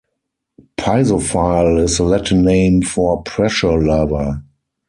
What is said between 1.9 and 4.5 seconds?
the latin name for pressure-lover.